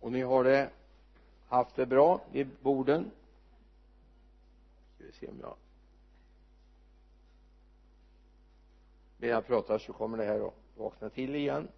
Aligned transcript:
och 0.00 0.12
ni 0.12 0.22
har 0.22 0.44
det 0.44 0.70
haft 1.48 1.76
det 1.76 1.86
bra 1.86 2.20
vid 2.32 2.48
borden. 2.62 3.10
Ska 4.94 5.04
vi 5.04 5.12
se 5.12 5.26
om 5.26 5.40
jag 5.40 5.54
medan 9.18 9.34
jag 9.34 9.46
pratar 9.46 9.78
så 9.78 9.92
kommer 9.92 10.18
det 10.18 10.24
här 10.24 10.46
att 10.46 10.54
vakna 10.76 11.10
till 11.10 11.34
igen. 11.34 11.68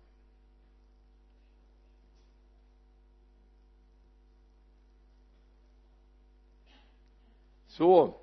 Så. 7.67 8.15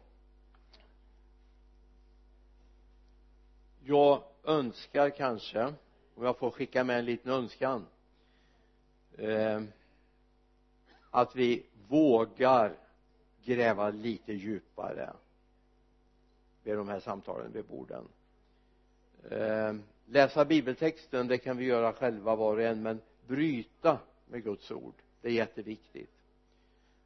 Jag 3.84 4.24
önskar 4.44 5.10
kanske 5.10 5.74
om 6.16 6.24
jag 6.24 6.38
får 6.38 6.52
skicka 6.52 6.84
med 6.84 7.00
en 7.00 7.06
liten 7.06 7.32
önskan 7.32 7.86
eh, 9.18 9.62
att 11.12 11.36
vi 11.36 11.64
vågar 11.88 12.74
gräva 13.46 13.90
lite 13.90 14.34
djupare 14.34 15.14
vid 16.64 16.78
de 16.78 16.90
här 16.90 17.00
samtalen 17.00 17.52
vid 17.52 17.66
borden. 17.66 18.08
Eh, 19.32 19.76
läsa 20.06 20.46
bibeltexten 20.46 21.28
det 21.28 21.38
kan 21.38 21.58
vi 21.58 21.66
göra 21.66 21.94
själva 21.94 22.36
var 22.36 22.56
och 22.56 22.62
en 22.62 22.82
men 22.82 23.02
bryta 23.28 24.00
med 24.28 24.44
Guds 24.44 24.72
ord 24.72 24.94
det 25.22 25.28
är 25.28 25.34
jätteviktigt. 25.34 26.12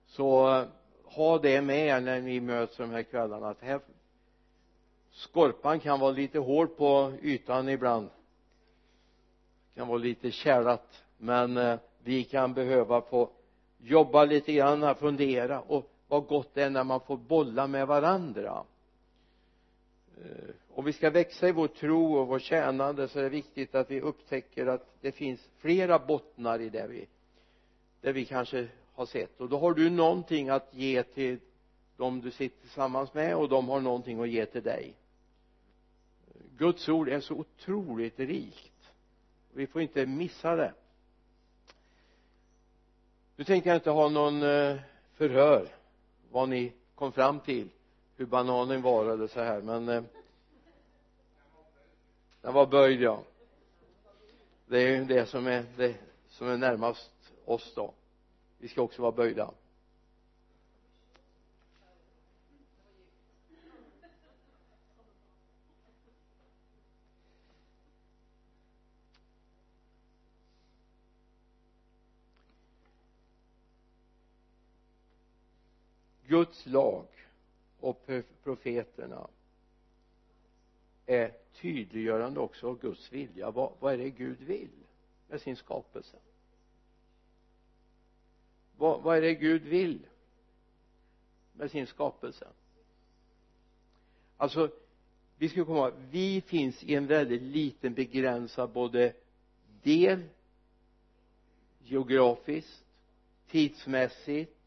Så 0.07 0.55
eh, 0.55 0.65
ha 1.03 1.37
det 1.37 1.61
med 1.61 1.87
er 1.87 1.99
när 1.99 2.21
ni 2.21 2.39
möts 2.39 2.77
de 2.77 2.89
här 2.89 3.03
kvällarna 3.03 3.49
att 3.49 3.61
här 3.61 3.79
skorpan 5.11 5.79
kan 5.79 5.99
vara 5.99 6.11
lite 6.11 6.39
hård 6.39 6.77
på 6.77 7.13
ytan 7.21 7.69
ibland. 7.69 8.09
Kan 9.75 9.87
vara 9.87 9.97
lite 9.97 10.31
kärlat 10.31 11.03
men 11.17 11.57
eh, 11.57 11.79
vi 12.03 12.23
kan 12.23 12.53
behöva 12.53 13.01
få 13.01 13.29
jobba 13.83 14.25
lite 14.25 14.53
grann, 14.53 14.95
fundera 14.95 15.61
och 15.61 15.91
vad 16.07 16.25
gott 16.25 16.53
det 16.53 16.63
är 16.63 16.69
när 16.69 16.83
man 16.83 16.99
får 16.99 17.17
bolla 17.17 17.67
med 17.67 17.87
varandra. 17.87 18.63
Eh, 20.17 20.55
om 20.69 20.85
vi 20.85 20.93
ska 20.93 21.09
växa 21.09 21.47
i 21.47 21.51
vår 21.51 21.67
tro 21.67 22.15
och 22.15 22.27
vår 22.27 22.39
tjänande 22.39 23.07
så 23.07 23.19
är 23.19 23.23
det 23.23 23.29
viktigt 23.29 23.75
att 23.75 23.91
vi 23.91 24.01
upptäcker 24.01 24.65
att 24.65 24.87
det 25.01 25.11
finns 25.11 25.49
flera 25.57 25.99
bottnar 25.99 26.59
i 26.59 26.69
det 26.69 26.87
vi 26.87 27.07
det 28.01 28.11
vi 28.11 28.25
kanske 28.25 28.67
har 28.93 29.05
sett. 29.05 29.41
Och 29.41 29.49
då 29.49 29.57
har 29.57 29.73
du 29.73 29.89
någonting 29.89 30.49
att 30.49 30.67
ge 30.71 31.03
till 31.03 31.39
de 31.97 32.21
du 32.21 32.31
sitter 32.31 32.61
tillsammans 32.61 33.13
med 33.13 33.35
och 33.35 33.49
de 33.49 33.69
har 33.69 33.79
någonting 33.79 34.21
att 34.21 34.29
ge 34.29 34.45
till 34.45 34.63
dig. 34.63 34.93
Guds 36.57 36.89
ord 36.89 37.09
är 37.09 37.19
så 37.19 37.33
otroligt 37.33 38.19
rikt. 38.19 38.93
Vi 39.53 39.67
får 39.67 39.81
inte 39.81 40.05
missa 40.05 40.55
det 40.55 40.73
nu 43.35 43.43
tänkte 43.43 43.69
jag 43.69 43.77
inte 43.77 43.89
ha 43.89 44.09
någon 44.09 44.43
eh, 44.43 44.77
förhör 45.13 45.67
vad 46.31 46.49
ni 46.49 46.73
kom 46.95 47.11
fram 47.11 47.39
till 47.39 47.69
hur 48.15 48.25
bananen 48.25 48.81
var 48.81 49.05
eller 49.05 49.27
så 49.27 49.41
här 49.41 49.61
men 49.61 49.89
eh, 49.89 50.03
den 52.41 52.53
var 52.53 52.65
böjd 52.65 53.01
ja. 53.01 53.23
Det 54.65 54.77
är 54.81 54.87
ju 54.87 55.05
det 55.05 55.25
som 55.25 55.47
är 55.47 55.65
det 55.77 55.95
som 56.29 56.47
är 56.47 56.57
närmast 56.57 57.11
oss 57.45 57.73
då. 57.75 57.93
Vi 58.57 58.67
ska 58.67 58.81
också 58.81 59.01
vara 59.01 59.11
böjda. 59.11 59.51
Guds 76.31 76.65
lag 76.65 77.05
och 77.79 78.09
profeterna 78.43 79.27
är 81.05 81.33
tydliggörande 81.53 82.39
också 82.39 82.67
av 82.67 82.79
Guds 82.79 83.11
vilja. 83.11 83.51
Vad, 83.51 83.73
vad 83.79 83.93
är 83.93 83.97
det 83.97 84.09
Gud 84.09 84.39
vill 84.39 84.69
med 85.27 85.41
sin 85.41 85.55
skapelse? 85.55 86.17
Vad, 88.77 89.01
vad 89.01 89.17
är 89.17 89.21
det 89.21 89.33
Gud 89.33 89.61
vill 89.61 89.99
med 91.53 91.71
sin 91.71 91.87
skapelse? 91.87 92.47
Alltså 94.37 94.69
vi 95.37 95.49
ska 95.49 95.65
komma 95.65 95.79
ihåg 95.79 95.93
vi 96.11 96.41
finns 96.41 96.83
i 96.83 96.95
en 96.95 97.07
väldigt 97.07 97.41
liten 97.41 97.93
begränsad 97.93 98.69
både 98.69 99.13
del 99.83 100.23
geografiskt 101.79 102.83
tidsmässigt 103.47 104.60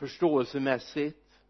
förståelsemässigt. 0.00 1.40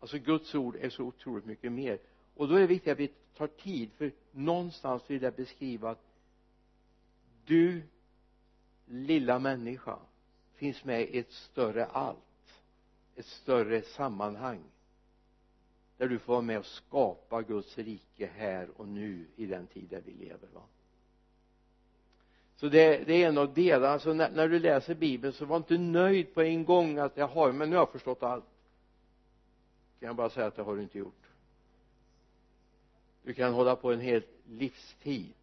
Alltså 0.00 0.18
Guds 0.18 0.54
ord 0.54 0.76
är 0.76 0.90
så 0.90 1.04
otroligt 1.04 1.44
mycket 1.44 1.72
mer. 1.72 1.98
Och 2.34 2.48
då 2.48 2.54
är 2.54 2.60
det 2.60 2.66
viktigt 2.66 2.92
att 2.92 2.98
vi 2.98 3.10
tar 3.36 3.46
tid 3.46 3.92
för 3.92 4.12
någonstans 4.30 5.02
vill 5.06 5.22
jag 5.22 5.34
beskriva 5.34 5.90
att 5.90 6.04
du 7.44 7.82
lilla 8.86 9.38
människa 9.38 9.98
finns 10.54 10.84
med 10.84 11.02
i 11.02 11.18
ett 11.18 11.32
större 11.32 11.86
allt 11.86 12.18
ett 13.16 13.26
större 13.26 13.82
sammanhang 13.82 14.62
där 15.96 16.08
du 16.08 16.18
får 16.18 16.32
vara 16.32 16.42
med 16.42 16.58
och 16.58 16.66
skapa 16.66 17.42
Guds 17.42 17.78
rike 17.78 18.26
här 18.26 18.80
och 18.80 18.88
nu 18.88 19.26
i 19.36 19.46
den 19.46 19.66
tid 19.66 19.88
där 19.88 20.02
vi 20.06 20.12
lever 20.12 20.48
va? 20.54 20.62
Så 22.60 22.68
det, 22.68 23.04
det 23.06 23.22
är 23.22 23.28
en 23.28 23.38
av 23.38 23.54
delarna. 23.54 23.98
Så 23.98 24.12
när, 24.12 24.30
när, 24.30 24.48
du 24.48 24.58
läser 24.58 24.94
bibeln 24.94 25.32
så 25.32 25.44
var 25.44 25.56
inte 25.56 25.78
nöjd 25.78 26.34
på 26.34 26.42
en 26.42 26.64
gång 26.64 26.98
att 26.98 27.16
jag 27.16 27.28
har 27.28 27.52
men 27.52 27.70
nu 27.70 27.76
har 27.76 27.82
jag 27.82 27.92
förstått 27.92 28.22
allt. 28.22 28.44
Kan 30.00 30.06
jag 30.06 30.16
bara 30.16 30.30
säga 30.30 30.46
att 30.46 30.56
det 30.56 30.62
har 30.62 30.76
du 30.76 30.82
inte 30.82 30.98
gjort. 30.98 31.26
Du 33.22 33.34
kan 33.34 33.52
hålla 33.52 33.76
på 33.76 33.92
en 33.92 34.00
hel 34.00 34.22
livstid 34.48 35.34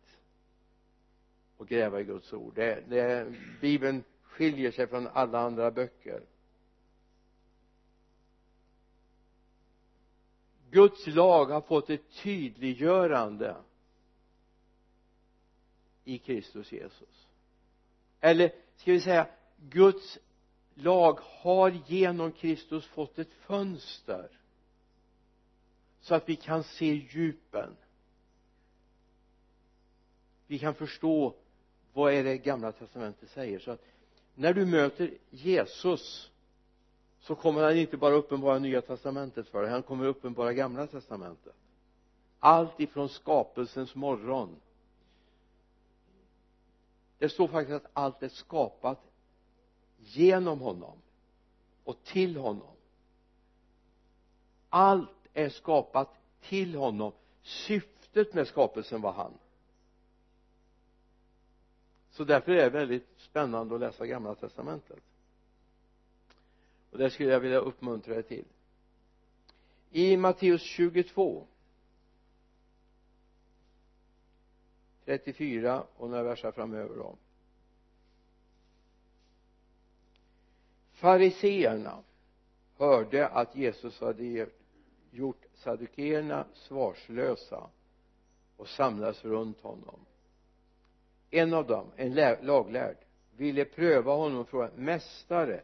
och 1.57 1.67
gräva 1.67 1.99
i 1.99 2.03
Guds 2.03 2.33
ord. 2.33 2.53
Det, 2.55 2.83
det, 2.89 3.33
bibeln 3.61 4.03
skiljer 4.23 4.71
sig 4.71 4.87
från 4.87 5.07
alla 5.07 5.39
andra 5.39 5.71
böcker. 5.71 6.21
Guds 10.71 11.07
lag 11.07 11.45
har 11.45 11.61
fått 11.61 11.89
ett 11.89 12.11
tydliggörande 12.23 13.55
i 16.07 16.17
Kristus 16.17 16.71
Jesus. 16.71 17.27
Eller 18.19 18.51
ska 18.75 18.91
vi 18.91 19.01
säga 19.01 19.27
Guds 19.57 20.19
lag 20.73 21.19
har 21.21 21.69
genom 21.85 22.31
Kristus 22.31 22.85
fått 22.85 23.19
ett 23.19 23.33
fönster 23.33 24.29
så 26.01 26.15
att 26.15 26.29
vi 26.29 26.35
kan 26.35 26.63
se 26.63 26.85
djupen. 26.85 27.75
Vi 30.47 30.59
kan 30.59 30.75
förstå 30.75 31.35
vad 31.93 32.13
är 32.13 32.23
det 32.23 32.37
gamla 32.37 32.71
testamentet 32.71 33.29
säger. 33.29 33.59
Så 33.59 33.71
att 33.71 33.81
när 34.35 34.53
du 34.53 34.65
möter 34.65 35.17
Jesus 35.29 36.31
så 37.19 37.35
kommer 37.35 37.63
han 37.63 37.77
inte 37.77 37.97
bara 37.97 38.15
uppenbara 38.15 38.59
nya 38.59 38.81
testamentet 38.81 39.47
för 39.47 39.61
dig 39.61 39.71
han 39.71 39.83
kommer 39.83 40.05
uppenbara 40.05 40.53
gamla 40.53 40.87
testamentet. 40.87 41.55
Allt 42.39 42.79
ifrån 42.79 43.09
skapelsens 43.09 43.95
morgon 43.95 44.55
det 47.17 47.29
står 47.29 47.47
faktiskt 47.47 47.85
att 47.85 47.91
allt 47.93 48.23
är 48.23 48.29
skapat 48.29 48.99
genom 49.97 50.59
honom 50.59 50.97
och 51.83 52.03
till 52.03 52.37
honom. 52.37 52.75
Allt 54.69 55.27
är 55.33 55.49
skapat 55.49 56.09
till 56.41 56.75
honom. 56.75 57.11
Syftet 57.41 58.33
med 58.33 58.47
skapelsen 58.47 59.01
var 59.01 59.11
han. 59.11 59.33
Så 62.11 62.23
därför 62.23 62.51
är 62.51 62.63
det 62.63 62.69
väldigt 62.69 63.07
spännande 63.17 63.75
att 63.75 63.81
läsa 63.81 64.05
gamla 64.05 64.35
testamentet. 64.35 64.99
Och 66.91 66.97
det 66.97 67.09
skulle 67.09 67.29
jag 67.29 67.39
vilja 67.39 67.59
uppmuntra 67.59 68.15
er 68.15 68.21
till. 68.21 68.45
I 69.91 70.17
Matteus 70.17 70.61
22 70.61 71.47
34 75.07 75.83
och 75.97 76.09
några 76.09 76.23
verser 76.23 76.51
framöver 76.51 76.95
då. 76.95 77.15
Fariseerna 80.93 82.03
hörde 82.77 83.27
att 83.27 83.55
Jesus 83.55 84.01
hade 84.01 84.47
gjort 85.11 85.45
saddukeerna 85.53 86.45
svarslösa 86.53 87.69
och 88.57 88.67
samlades 88.67 89.25
runt 89.25 89.61
honom. 89.61 89.99
En 91.29 91.53
av 91.53 91.67
dem, 91.67 91.87
en 91.95 92.13
laglärd 92.41 92.97
ville 93.35 93.65
pröva 93.65 94.13
honom 94.13 94.39
och 94.39 94.49
fråga 94.49 94.71
mästare 94.75 95.61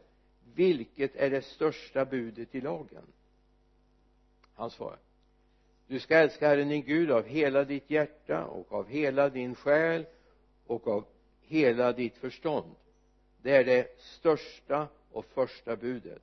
vilket 0.54 1.16
är 1.16 1.30
det 1.30 1.42
största 1.42 2.04
budet 2.04 2.54
i 2.54 2.60
lagen? 2.60 3.06
Han 4.54 4.70
svarade 4.70 4.98
du 5.86 6.00
ska 6.00 6.16
älska 6.16 6.48
Herren 6.48 6.68
din 6.68 6.82
Gud 6.82 7.10
av 7.10 7.26
hela 7.26 7.64
ditt 7.64 7.90
hjärta 7.90 8.44
och 8.44 8.72
av 8.72 8.88
hela 8.88 9.28
din 9.28 9.54
själ 9.54 10.06
och 10.66 10.88
av 10.88 11.04
hela 11.40 11.92
ditt 11.92 12.16
förstånd. 12.16 12.74
Det 13.42 13.56
är 13.56 13.64
det 13.64 14.00
största 14.00 14.88
och 15.12 15.24
första 15.24 15.76
budet. 15.76 16.22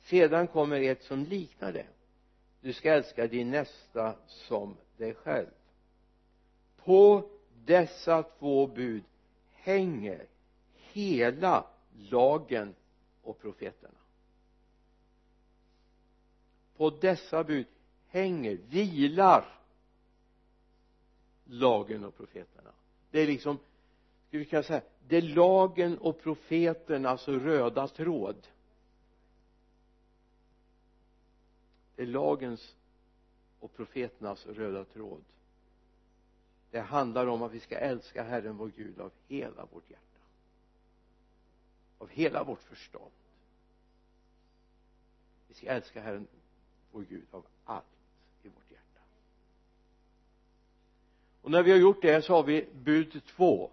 Sedan 0.00 0.46
kommer 0.46 0.80
ett 0.80 1.02
som 1.02 1.24
liknar 1.24 1.72
det. 1.72 1.86
Du 2.60 2.72
ska 2.72 2.92
älska 2.92 3.26
din 3.26 3.50
nästa 3.50 4.14
som 4.26 4.76
dig 4.96 5.14
själv. 5.14 5.48
På 6.76 7.30
dessa 7.64 8.22
två 8.22 8.66
bud 8.66 9.04
hänger 9.52 10.26
hela 10.72 11.66
lagen 12.10 12.74
och 13.22 13.40
profeterna. 13.40 13.98
På 16.76 16.90
dessa 16.90 17.44
bud 17.44 17.66
hänger, 18.08 18.54
vilar 18.54 19.58
lagen 21.44 22.04
och 22.04 22.16
profeterna. 22.16 22.70
Det 23.10 23.20
är 23.20 23.26
liksom 23.26 23.58
vi 24.30 24.44
kan 24.44 24.64
säga 24.64 24.82
det 25.08 25.16
är 25.16 25.22
lagen 25.22 25.98
och 25.98 26.20
profeternas 26.20 27.10
alltså 27.10 27.32
röda 27.32 27.88
tråd. 27.88 28.46
Det 31.96 32.02
är 32.02 32.06
lagens 32.06 32.76
och 33.60 33.76
profeternas 33.76 34.46
röda 34.46 34.84
tråd. 34.84 35.24
Det 36.70 36.80
handlar 36.80 37.26
om 37.26 37.42
att 37.42 37.52
vi 37.52 37.60
ska 37.60 37.78
älska 37.78 38.22
Herren 38.22 38.56
vår 38.56 38.72
Gud 38.76 39.00
av 39.00 39.12
hela 39.28 39.66
vårt 39.66 39.90
hjärta. 39.90 40.02
Av 41.98 42.08
hela 42.08 42.44
vårt 42.44 42.62
förstånd. 42.62 43.12
Vi 45.48 45.54
ska 45.54 45.66
älska 45.66 46.02
Herren 46.02 46.26
vår 46.92 47.02
Gud 47.02 47.26
av 47.30 47.46
allt 47.64 47.84
i 48.42 48.48
vårt 48.48 48.70
hjärta 48.70 49.00
och 51.48 51.52
när 51.52 51.62
vi 51.62 51.70
har 51.70 51.78
gjort 51.78 52.02
det 52.02 52.22
så 52.22 52.34
har 52.34 52.42
vi 52.42 52.68
bud 52.72 53.22
två. 53.26 53.70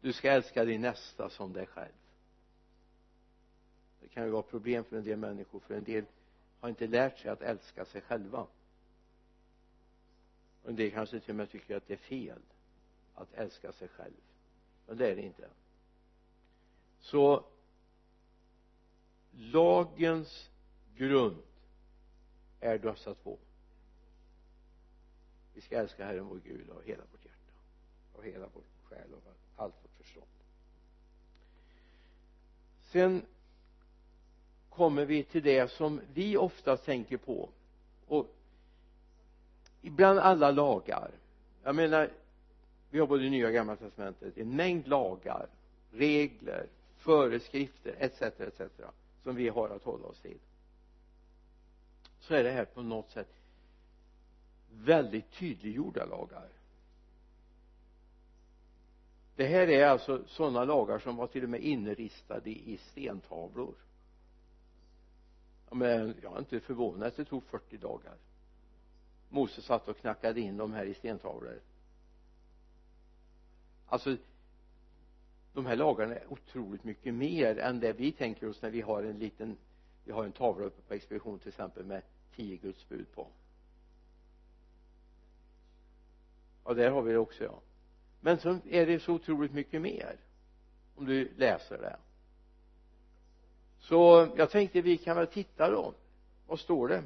Du 0.00 0.12
ska 0.12 0.30
älska 0.30 0.64
din 0.64 0.80
nästa 0.80 1.30
som 1.30 1.52
dig 1.52 1.66
själv. 1.66 1.92
Det 4.00 4.08
kan 4.08 4.24
ju 4.24 4.30
vara 4.30 4.42
problem 4.42 4.84
för 4.84 4.96
en 4.96 5.04
del 5.04 5.18
människor 5.18 5.60
för 5.60 5.74
en 5.74 5.84
del 5.84 6.04
har 6.60 6.68
inte 6.68 6.86
lärt 6.86 7.18
sig 7.18 7.30
att 7.30 7.42
älska 7.42 7.84
sig 7.84 8.00
själva. 8.00 8.46
Och 10.62 10.70
en 10.70 10.76
del 10.76 10.90
kanske 10.90 11.20
till 11.20 11.30
och 11.30 11.36
med 11.36 11.50
tycker 11.50 11.76
att 11.76 11.86
det 11.86 11.92
är 11.92 11.98
fel 11.98 12.38
att 13.14 13.34
älska 13.34 13.72
sig 13.72 13.88
själv. 13.88 14.20
Men 14.86 14.96
det 14.96 15.10
är 15.10 15.16
det 15.16 15.22
inte. 15.22 15.48
Så 17.00 17.44
lagens 19.32 20.50
grund 20.96 21.42
är 22.60 22.78
dessa 22.78 23.14
två 23.14 23.38
vi 25.54 25.60
ska 25.60 25.76
älska 25.76 26.06
Herren 26.06 26.24
vår 26.24 26.40
Gud 26.44 26.70
av 26.70 26.82
hela 26.82 27.02
vårt 27.12 27.24
hjärta 27.24 27.52
av 28.16 28.22
hela 28.22 28.46
vår 28.54 28.62
själ 28.84 29.14
och 29.14 29.22
allt 29.56 29.74
vårt 29.82 30.04
förstånd. 30.04 30.26
Sen 32.82 33.22
kommer 34.68 35.04
vi 35.04 35.24
till 35.24 35.42
det 35.42 35.70
som 35.70 36.00
vi 36.14 36.36
ofta 36.36 36.76
tänker 36.76 37.16
på 37.16 37.48
och 38.06 38.26
bland 39.80 40.18
alla 40.18 40.50
lagar. 40.50 41.10
Jag 41.62 41.74
menar 41.74 42.10
vi 42.90 42.98
har 42.98 43.06
både 43.06 43.30
nya 43.30 43.46
och 43.46 43.52
gamla 43.52 43.76
testamentet. 43.76 44.38
En 44.38 44.56
mängd 44.56 44.88
lagar 44.88 45.46
regler 45.90 46.66
föreskrifter 46.96 47.94
etc 47.98 48.22
etc 48.22 48.62
som 49.22 49.36
vi 49.36 49.48
har 49.48 49.68
att 49.68 49.82
hålla 49.82 50.06
oss 50.06 50.20
till. 50.20 50.38
Så 52.20 52.34
är 52.34 52.44
det 52.44 52.50
här 52.50 52.64
på 52.64 52.82
något 52.82 53.10
sätt 53.10 53.41
väldigt 54.72 55.30
tydliggjorda 55.30 56.04
lagar. 56.04 56.48
Det 59.36 59.46
här 59.46 59.68
är 59.68 59.86
alltså 59.86 60.24
sådana 60.26 60.64
lagar 60.64 60.98
som 60.98 61.16
var 61.16 61.26
till 61.26 61.44
och 61.44 61.50
med 61.50 61.60
inristade 61.60 62.50
i 62.50 62.78
stentavlor. 62.90 63.74
Men 65.70 66.14
jag 66.22 66.34
är 66.34 66.38
inte 66.38 66.60
förvånad 66.60 67.08
att 67.08 67.16
det 67.16 67.24
tog 67.24 67.44
40 67.44 67.76
dagar. 67.76 68.14
Moses 69.28 69.64
satt 69.64 69.88
och 69.88 69.98
knackade 69.98 70.40
in 70.40 70.56
de 70.56 70.72
här 70.72 70.84
i 70.84 70.94
stentavlor. 70.94 71.60
Alltså 73.86 74.16
de 75.52 75.66
här 75.66 75.76
lagarna 75.76 76.14
är 76.14 76.32
otroligt 76.32 76.84
mycket 76.84 77.14
mer 77.14 77.58
än 77.58 77.80
det 77.80 77.92
vi 77.92 78.12
tänker 78.12 78.48
oss 78.48 78.62
när 78.62 78.70
vi 78.70 78.80
har 78.80 79.02
en 79.02 79.18
liten 79.18 79.56
vi 80.04 80.12
har 80.12 80.24
en 80.24 80.32
tavla 80.32 80.64
uppe 80.64 80.82
på 80.82 80.94
expedition 80.94 81.38
till 81.38 81.48
exempel 81.48 81.84
med 81.84 82.02
tio 82.36 82.56
Guds 82.56 82.88
bud 82.88 83.06
på. 83.14 83.26
Ja 86.64 86.74
där 86.74 86.90
har 86.90 87.02
vi 87.02 87.12
det 87.12 87.18
också 87.18 87.44
ja. 87.44 87.60
Men 88.20 88.38
så 88.38 88.58
är 88.70 88.86
det 88.86 89.00
så 89.00 89.12
otroligt 89.12 89.52
mycket 89.52 89.82
mer 89.82 90.16
om 90.96 91.04
du 91.04 91.32
läser 91.36 91.78
det. 91.78 91.96
Så 93.78 94.28
jag 94.36 94.50
tänkte 94.50 94.80
vi 94.80 94.98
kan 94.98 95.16
väl 95.16 95.26
titta 95.26 95.70
då. 95.70 95.94
Vad 96.46 96.60
står 96.60 96.88
det? 96.88 97.02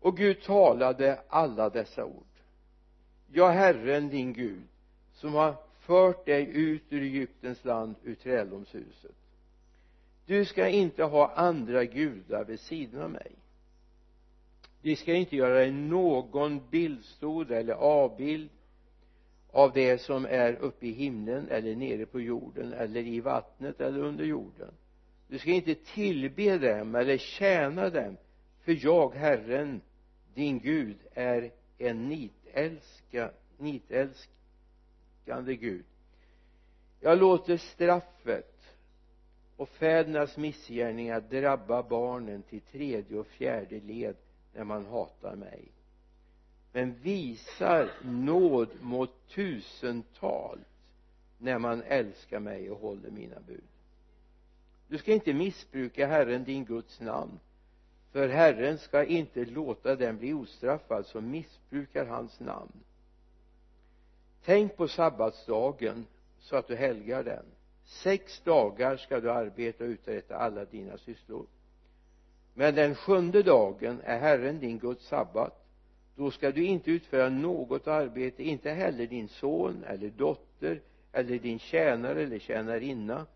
Och 0.00 0.16
Gud 0.16 0.42
talade 0.42 1.20
alla 1.28 1.70
dessa 1.70 2.04
ord. 2.04 2.24
Ja 3.32 3.48
Herren 3.48 4.08
din 4.08 4.32
Gud 4.32 4.62
som 5.12 5.34
har 5.34 5.54
fört 5.78 6.26
dig 6.26 6.48
ut 6.56 6.82
ur 6.88 7.02
Egyptens 7.02 7.64
land 7.64 7.94
ur 8.02 8.14
träldomshuset. 8.14 9.14
Du 10.26 10.44
ska 10.44 10.68
inte 10.68 11.04
ha 11.04 11.32
andra 11.34 11.84
gudar 11.84 12.44
vid 12.44 12.60
sidan 12.60 13.02
av 13.02 13.10
mig 13.10 13.32
vi 14.82 14.96
ska 14.96 15.14
inte 15.14 15.36
göra 15.36 15.54
dig 15.54 15.72
någon 15.72 16.70
bildstod 16.70 17.50
eller 17.50 17.74
avbild 17.74 18.50
av 19.50 19.72
det 19.72 19.98
som 19.98 20.26
är 20.26 20.52
uppe 20.54 20.86
i 20.86 20.92
himlen 20.92 21.48
eller 21.48 21.76
nere 21.76 22.06
på 22.06 22.20
jorden 22.20 22.72
eller 22.72 23.00
i 23.00 23.20
vattnet 23.20 23.80
eller 23.80 24.00
under 24.00 24.24
jorden. 24.24 24.74
Du 25.28 25.38
ska 25.38 25.50
inte 25.50 25.74
tillbe 25.74 26.58
dem 26.58 26.94
eller 26.94 27.18
tjäna 27.18 27.90
dem 27.90 28.16
för 28.64 28.84
jag 28.84 29.14
Herren 29.14 29.80
din 30.34 30.58
Gud 30.58 30.96
är 31.14 31.50
en 31.78 32.08
nitälska, 32.08 33.30
nitälskande 33.58 35.56
Gud. 35.56 35.84
Jag 37.00 37.18
låter 37.18 37.56
straffet 37.56 38.76
och 39.56 39.68
fädernas 39.68 40.36
missgärningar 40.36 41.20
drabba 41.20 41.82
barnen 41.82 42.42
till 42.42 42.60
tredje 42.60 43.18
och 43.18 43.26
fjärde 43.26 43.80
led 43.80 44.16
när 44.56 44.64
man 44.64 44.86
hatar 44.86 45.36
mig. 45.36 45.72
Men 46.72 46.94
visar 46.94 47.90
nåd 48.04 48.68
mot 48.80 49.28
tusentals 49.28 50.60
när 51.38 51.58
man 51.58 51.82
älskar 51.82 52.40
mig 52.40 52.70
och 52.70 52.80
håller 52.80 53.10
mina 53.10 53.40
bud. 53.40 53.64
Du 54.88 54.98
ska 54.98 55.12
inte 55.12 55.32
missbruka 55.34 56.06
Herren 56.06 56.44
din 56.44 56.64
Guds 56.64 57.00
namn 57.00 57.38
för 58.16 58.28
Herren 58.28 58.78
ska 58.78 59.04
inte 59.04 59.44
låta 59.44 59.96
den 59.96 60.18
bli 60.18 60.32
ostraffad 60.32 61.06
som 61.06 61.30
missbrukar 61.30 62.06
hans 62.06 62.40
namn. 62.40 62.72
Tänk 64.44 64.76
på 64.76 64.88
sabbatsdagen 64.88 66.06
så 66.38 66.56
att 66.56 66.68
du 66.68 66.76
helgar 66.76 67.24
den. 67.24 67.44
Sex 67.84 68.40
dagar 68.40 68.96
ska 68.96 69.20
du 69.20 69.30
arbeta 69.30 69.84
och 69.84 69.90
uträtta 69.90 70.36
alla 70.36 70.64
dina 70.64 70.98
sysslor 70.98 71.46
men 72.58 72.74
den 72.74 72.94
sjunde 72.94 73.42
dagen 73.42 74.00
är 74.04 74.18
Herren 74.18 74.60
din 74.60 74.78
Guds 74.78 75.06
sabbat. 75.06 75.64
Då 76.14 76.30
ska 76.30 76.50
du 76.50 76.64
inte 76.64 76.90
utföra 76.90 77.28
något 77.28 77.86
arbete 77.86 78.42
inte 78.42 78.70
heller 78.70 79.06
din 79.06 79.28
son 79.28 79.84
eller 79.84 80.08
dotter 80.08 80.80
eller 81.12 81.38
din 81.38 81.58
tjänare 81.58 82.22
eller 82.22 82.38
tjänarinna 82.38 83.26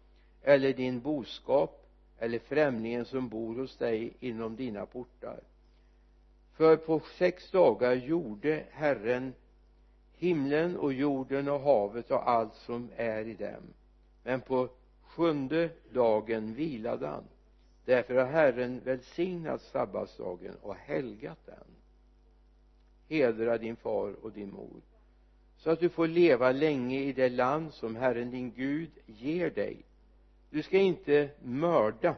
eller 0.42 0.72
din 0.72 1.00
boskap 1.00 1.86
eller 2.18 2.38
främlingen 2.38 3.04
som 3.04 3.28
bor 3.28 3.54
hos 3.54 3.76
dig 3.76 4.12
inom 4.20 4.56
dina 4.56 4.86
portar. 4.86 5.40
För 6.56 6.76
på 6.76 7.00
sex 7.18 7.50
dagar 7.50 7.92
gjorde 7.92 8.64
Herren 8.70 9.32
himlen 10.16 10.76
och 10.76 10.92
jorden 10.92 11.48
och 11.48 11.60
havet 11.60 12.10
och 12.10 12.30
allt 12.30 12.54
som 12.54 12.90
är 12.96 13.24
i 13.24 13.34
dem. 13.34 13.62
Men 14.24 14.40
på 14.40 14.68
sjunde 15.02 15.70
dagen 15.92 16.54
vilade 16.54 17.06
han 17.06 17.24
därför 17.84 18.14
har 18.14 18.26
Herren 18.26 18.80
välsignat 18.84 19.62
sabbatsdagen 19.62 20.54
och 20.62 20.74
helgat 20.74 21.38
den. 21.46 21.64
Hedra 23.08 23.58
din 23.58 23.76
far 23.76 24.24
och 24.24 24.32
din 24.32 24.50
mor 24.50 24.80
så 25.62 25.70
att 25.70 25.80
du 25.80 25.88
får 25.88 26.06
leva 26.06 26.52
länge 26.52 27.00
i 27.00 27.12
det 27.12 27.28
land 27.28 27.72
som 27.72 27.96
Herren 27.96 28.30
din 28.30 28.50
Gud 28.50 28.90
ger 29.06 29.50
dig. 29.50 29.84
Du 30.50 30.62
ska 30.62 30.78
inte 30.78 31.30
mörda 31.42 32.16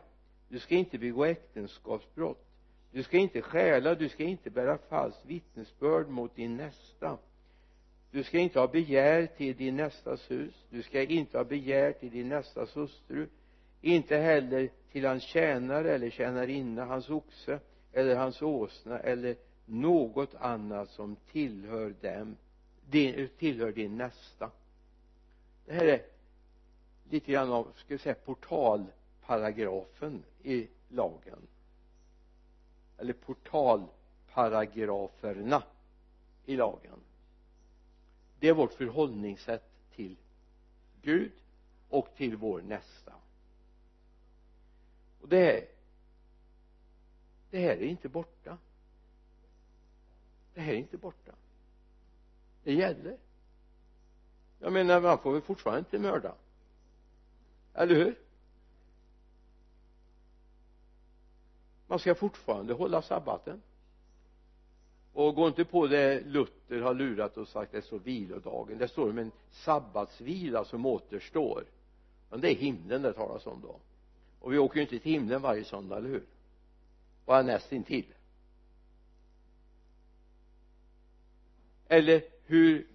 du 0.49 0.59
ska 0.59 0.75
inte 0.75 0.99
begå 0.99 1.25
äktenskapsbrott 1.25 2.47
du 2.93 3.03
ska 3.03 3.19
inte 3.19 3.43
stjäla 3.43 3.95
du 3.95 4.09
ska 4.09 4.25
inte 4.25 4.51
bära 4.51 4.79
falskt 4.79 5.27
vittnesbörd 5.27 6.09
mot 6.09 6.37
din 6.37 6.57
nästa. 6.57 7.19
Du 8.11 8.23
ska 8.23 8.39
inte 8.39 8.61
ha 8.61 8.67
begär 8.67 9.27
till 9.27 9.57
din 9.57 9.77
nästas 9.77 10.31
hus 10.31 10.55
du 10.71 10.83
ska 10.83 11.03
inte 11.03 11.39
ha 11.39 11.45
begär 11.45 11.93
till 11.93 12.11
din 12.11 12.29
nästas 12.29 12.77
hustru 12.77 13.27
inte 13.83 14.17
heller 14.17 14.71
till 14.93 15.05
hans 15.05 15.23
tjänare 15.23 15.95
eller 15.95 16.11
tjänarinna 16.11 16.85
hans 16.85 17.11
oxe 17.11 17.61
eller 17.93 18.17
hans 18.17 18.43
åsna 18.43 18.99
eller 18.99 19.37
något 19.65 20.35
annat 20.35 20.91
som 20.91 21.17
tillhör 21.33 21.95
dem 22.01 22.37
din, 22.91 23.29
tillhör 23.39 23.73
din 23.73 23.97
nästa. 23.97 24.51
Det 25.67 25.73
här 25.73 25.85
är 25.85 26.03
lite 27.11 27.33
grann 27.33 27.53
av, 27.53 27.73
ska 27.77 27.95
vi 27.95 27.99
säga 27.99 28.15
portalparagrafen 28.15 30.23
i 30.43 30.69
lagen. 30.89 31.39
Eller 32.99 33.13
portalparagraferna 33.13 35.63
i 36.47 36.57
lagen. 36.57 37.01
Det 38.41 38.49
är 38.49 38.55
vårt 38.55 38.73
förhållningssätt 38.73 39.71
till 39.95 40.17
Gud 41.03 41.33
och 41.89 42.09
till 42.17 42.37
vår 42.37 42.63
nästa 42.63 43.13
och 45.23 45.29
det 45.29 45.59
är 45.59 45.67
det 47.53 47.59
här 47.59 47.77
är 47.77 47.83
inte 47.83 48.09
borta. 48.09 48.59
Det 50.55 50.61
här 50.61 50.73
är 50.73 50.77
inte 50.77 50.97
borta. 50.97 51.33
Det 52.65 52.75
gäller. 52.75 53.17
Jag 54.59 54.73
menar 54.73 55.01
man 55.01 55.19
får 55.19 55.33
väl 55.33 55.43
fortfarande 55.43 55.79
inte 55.79 55.99
mörda. 55.99 56.35
Eller 57.75 57.95
hur? 57.95 58.19
Man 61.87 61.99
ska 61.99 62.15
fortfarande 62.15 62.75
hålla 62.75 63.03
sabbaten. 63.03 63.63
Och 65.13 65.35
gå 65.35 65.49
inte 65.49 65.65
på 65.65 65.87
det 65.87 66.21
Luther 66.21 66.81
har 66.81 66.95
lurat 66.95 67.37
och 67.37 67.49
sagt 67.49 67.73
det 67.73 67.83
står 67.83 67.99
vilodagen. 67.99 68.79
Det 68.79 68.89
står 68.89 69.11
om 69.11 69.19
en 69.19 69.33
sabbatsvila 69.51 70.65
som 70.65 70.87
återstår. 70.87 71.65
Men 72.31 72.41
det 72.41 72.51
är 72.51 72.57
himlen 72.57 73.03
det 73.03 73.13
talas 73.13 73.47
om 73.47 73.61
då 73.61 73.81
och 74.43 74.53
vi 74.53 74.59
åker 74.59 74.77
ju 74.77 74.83
inte 74.83 74.99
till 74.99 75.13
himlen 75.13 75.43
varje 75.43 75.65
söndag, 75.65 75.97
eller 75.97 76.09
hur? 76.09 76.25
Bara 77.25 77.43
nästintill. 77.43 78.15
Eller 81.89 82.25
hur 82.45 82.87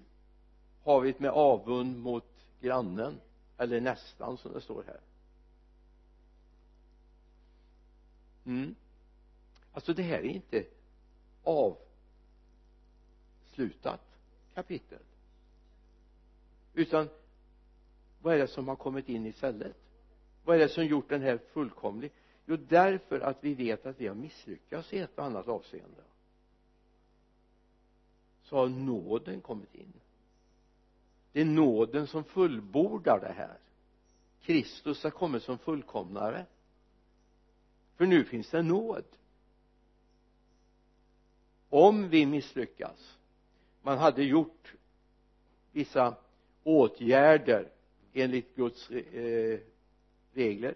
har 0.83 1.01
vi 1.01 1.11
det 1.11 1.19
med 1.19 1.31
avund 1.31 1.99
mot 1.99 2.25
grannen? 2.61 3.19
Eller 3.57 3.81
nästan 3.81 4.37
som 4.37 4.53
det 4.53 4.61
står 4.61 4.83
här. 4.87 4.99
Mm. 8.45 8.75
Alltså 9.71 9.93
det 9.93 10.03
här 10.03 10.19
är 10.19 10.23
inte 10.23 10.65
avslutat 13.53 14.01
kapitel. 14.53 15.01
Utan 16.73 17.09
vad 18.21 18.35
är 18.35 18.39
det 18.39 18.47
som 18.47 18.67
har 18.67 18.75
kommit 18.75 19.09
in 19.09 19.25
istället? 19.25 19.86
Vad 20.47 20.55
är 20.55 20.59
det 20.59 20.69
som 20.69 20.85
gjort 20.85 21.09
den 21.09 21.21
här 21.21 21.37
fullkomlig? 21.37 22.11
Jo 22.45 22.55
därför 22.55 23.19
att 23.19 23.37
vi 23.41 23.53
vet 23.53 23.85
att 23.85 24.01
vi 24.01 24.07
har 24.07 24.15
misslyckats 24.15 24.93
i 24.93 24.99
ett 24.99 25.17
och 25.17 25.25
annat 25.25 25.47
avseende. 25.47 26.03
Så 28.43 28.55
har 28.55 28.69
nåden 28.69 29.41
kommit 29.41 29.75
in. 29.75 29.93
Det 31.31 31.41
är 31.41 31.45
nåden 31.45 32.07
som 32.07 32.23
fullbordar 32.23 33.19
det 33.19 33.33
här. 33.33 33.57
Kristus 34.41 35.03
har 35.03 35.11
kommit 35.11 35.43
som 35.43 35.57
fullkomnare. 35.57 36.45
För 37.95 38.05
nu 38.05 38.23
finns 38.23 38.49
det 38.49 38.61
nåd. 38.61 39.05
Om 41.69 42.09
vi 42.09 42.25
misslyckas 42.25 43.17
man 43.81 43.97
hade 43.97 44.23
gjort 44.23 44.73
vissa 45.71 46.15
åtgärder 46.63 47.71
enligt 48.13 48.55
Guds 48.55 48.89
eh, 48.89 49.59
regler 50.37 50.75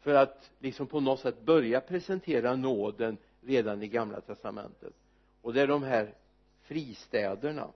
för 0.00 0.14
att 0.14 0.50
liksom 0.58 0.86
på 0.86 1.00
något 1.00 1.20
sätt 1.20 1.42
börja 1.42 1.80
presentera 1.80 2.56
nåden 2.56 3.16
redan 3.40 3.82
i 3.82 3.88
gamla 3.88 4.20
testamentet. 4.20 4.94
Och 5.42 5.54
det 5.54 5.60
är 5.60 5.66
de 5.66 5.82
här 5.82 6.14
fristäderna 6.60 7.68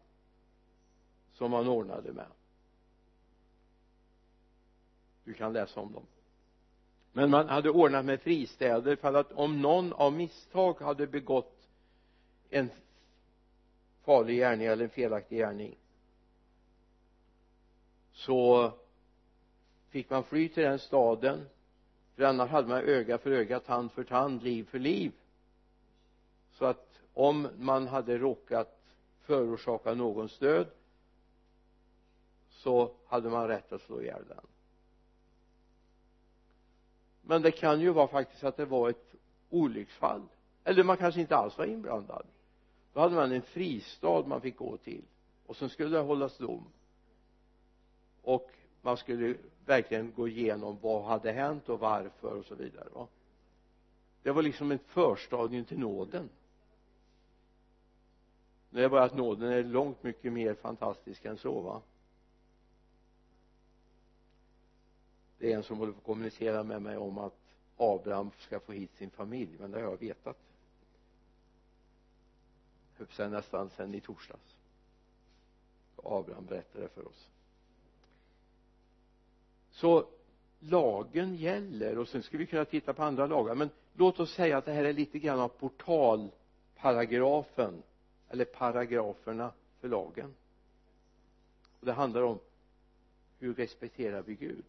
som 1.32 1.50
man 1.50 1.68
ordnade 1.68 2.12
med. 2.12 2.26
Du 5.24 5.34
kan 5.34 5.52
läsa 5.52 5.80
om 5.80 5.92
dem. 5.92 6.06
Men 7.12 7.30
man 7.30 7.48
hade 7.48 7.70
ordnat 7.70 8.04
med 8.04 8.20
fristäder 8.20 8.96
för 8.96 9.14
att 9.14 9.32
om 9.32 9.62
någon 9.62 9.92
av 9.92 10.12
misstag 10.12 10.80
hade 10.80 11.06
begått 11.06 11.68
en 12.50 12.70
farlig 14.02 14.36
gärning 14.36 14.66
eller 14.66 14.84
en 14.84 14.90
felaktig 14.90 15.38
gärning 15.38 15.76
så 18.12 18.72
fick 19.94 20.10
man 20.10 20.24
fly 20.24 20.48
till 20.48 20.62
den 20.62 20.78
staden 20.78 21.48
för 22.14 22.22
annars 22.22 22.50
hade 22.50 22.68
man 22.68 22.80
öga 22.80 23.18
för 23.18 23.30
öga, 23.30 23.60
tand 23.60 23.92
för 23.92 24.04
tand, 24.04 24.42
liv 24.42 24.64
för 24.64 24.78
liv. 24.78 25.12
Så 26.50 26.64
att 26.64 27.00
om 27.12 27.48
man 27.58 27.86
hade 27.88 28.18
råkat 28.18 28.80
förorsaka 29.20 29.94
någons 29.94 30.38
död 30.38 30.66
så 32.50 32.94
hade 33.06 33.30
man 33.30 33.48
rätt 33.48 33.72
att 33.72 33.82
slå 33.82 34.02
ihjäl 34.02 34.24
den. 34.28 34.46
Men 37.22 37.42
det 37.42 37.50
kan 37.50 37.80
ju 37.80 37.90
vara 37.90 38.08
faktiskt 38.08 38.44
att 38.44 38.56
det 38.56 38.64
var 38.64 38.90
ett 38.90 39.14
olycksfall 39.50 40.22
eller 40.64 40.84
man 40.84 40.96
kanske 40.96 41.20
inte 41.20 41.36
alls 41.36 41.58
var 41.58 41.64
inblandad. 41.64 42.26
Då 42.92 43.00
hade 43.00 43.14
man 43.14 43.32
en 43.32 43.42
fristad 43.42 44.26
man 44.26 44.40
fick 44.40 44.56
gå 44.56 44.76
till 44.76 45.04
och 45.46 45.56
sen 45.56 45.68
skulle 45.68 45.96
det 45.96 46.02
hållas 46.02 46.38
dom. 46.38 46.64
Och 48.22 48.50
man 48.82 48.96
skulle 48.96 49.36
verkligen 49.66 50.12
gå 50.12 50.28
igenom 50.28 50.78
vad 50.80 51.04
hade 51.04 51.32
hänt 51.32 51.68
och 51.68 51.80
varför 51.80 52.36
och 52.36 52.44
så 52.44 52.54
vidare 52.54 52.88
va? 52.94 53.08
Det 54.22 54.32
var 54.32 54.42
liksom 54.42 54.72
ett 54.72 54.84
förstadium 54.86 55.64
till 55.64 55.78
nåden. 55.78 56.28
Det 58.70 58.84
är 58.84 58.88
bara 58.88 59.04
att 59.04 59.16
nåden 59.16 59.48
är 59.48 59.62
långt 59.62 60.02
mycket 60.02 60.32
mer 60.32 60.54
fantastisk 60.54 61.24
än 61.24 61.38
så 61.38 61.60
va? 61.60 61.82
Det 65.38 65.52
är 65.52 65.56
en 65.56 65.62
som 65.62 65.78
håller 65.78 65.92
på 65.92 65.98
att 65.98 66.04
kommunicera 66.04 66.62
med 66.62 66.82
mig 66.82 66.96
om 66.96 67.18
att 67.18 67.34
Abraham 67.76 68.30
ska 68.38 68.60
få 68.60 68.72
hit 68.72 68.94
sin 68.94 69.10
familj 69.10 69.56
men 69.58 69.70
det 69.70 69.80
har 69.80 69.90
jag 69.90 70.00
vetat. 70.00 70.38
Höll 72.96 73.30
nästan 73.30 73.70
sen 73.70 73.94
i 73.94 74.00
torsdags. 74.00 74.56
Abraham 75.96 76.46
berättade 76.46 76.88
för 76.88 77.08
oss 77.08 77.28
så 79.74 80.06
lagen 80.58 81.36
gäller 81.36 81.98
och 81.98 82.08
sen 82.08 82.22
ska 82.22 82.38
vi 82.38 82.46
kunna 82.46 82.64
titta 82.64 82.94
på 82.94 83.02
andra 83.02 83.26
lagar 83.26 83.54
men 83.54 83.70
låt 83.94 84.20
oss 84.20 84.34
säga 84.34 84.58
att 84.58 84.64
det 84.64 84.72
här 84.72 84.84
är 84.84 84.92
lite 84.92 85.18
grann 85.18 85.40
av 85.40 85.48
portalparagrafen 85.48 87.82
eller 88.28 88.44
paragraferna 88.44 89.52
för 89.80 89.88
lagen. 89.88 90.34
Och 91.80 91.86
det 91.86 91.92
handlar 91.92 92.22
om 92.22 92.38
hur 93.38 93.54
respekterar 93.54 94.22
vi 94.22 94.34
Gud? 94.34 94.64